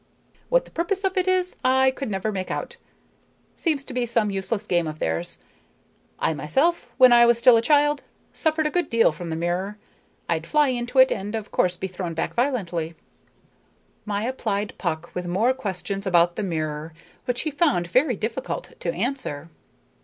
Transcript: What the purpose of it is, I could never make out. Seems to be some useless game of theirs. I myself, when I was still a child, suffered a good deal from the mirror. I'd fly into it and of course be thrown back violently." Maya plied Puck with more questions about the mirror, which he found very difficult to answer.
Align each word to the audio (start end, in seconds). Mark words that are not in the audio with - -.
What 0.49 0.65
the 0.65 0.71
purpose 0.71 1.03
of 1.03 1.15
it 1.15 1.27
is, 1.27 1.57
I 1.63 1.91
could 1.91 2.09
never 2.09 2.31
make 2.31 2.49
out. 2.49 2.77
Seems 3.55 3.83
to 3.83 3.93
be 3.93 4.07
some 4.07 4.31
useless 4.31 4.65
game 4.65 4.87
of 4.87 4.97
theirs. 4.97 5.37
I 6.17 6.33
myself, 6.33 6.89
when 6.97 7.13
I 7.13 7.27
was 7.27 7.37
still 7.37 7.55
a 7.55 7.61
child, 7.61 8.01
suffered 8.33 8.65
a 8.65 8.71
good 8.71 8.89
deal 8.89 9.11
from 9.11 9.29
the 9.29 9.35
mirror. 9.35 9.77
I'd 10.27 10.47
fly 10.47 10.69
into 10.69 10.97
it 10.97 11.11
and 11.11 11.35
of 11.35 11.51
course 11.51 11.77
be 11.77 11.85
thrown 11.87 12.15
back 12.15 12.33
violently." 12.33 12.95
Maya 14.03 14.33
plied 14.33 14.73
Puck 14.79 15.11
with 15.13 15.27
more 15.27 15.53
questions 15.53 16.07
about 16.07 16.35
the 16.35 16.41
mirror, 16.41 16.93
which 17.25 17.41
he 17.41 17.51
found 17.51 17.85
very 17.85 18.15
difficult 18.15 18.73
to 18.79 18.91
answer. 18.91 19.49